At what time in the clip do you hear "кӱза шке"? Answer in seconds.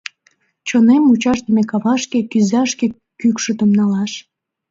2.31-2.85